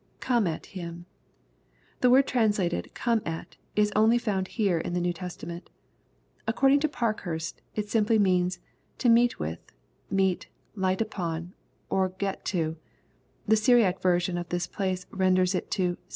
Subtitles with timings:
[0.19, 1.05] [Come at htm.]
[1.99, 5.69] The word translated "come at," is only found here in the New Testament
[6.47, 8.57] According to Parkhurst, it simply meansj"
[8.97, 9.59] to meet with,
[10.09, 11.53] meet, light upon,
[11.87, 12.77] or get to*''
[13.47, 16.09] The Syriac version of this place, renders it to" speak with."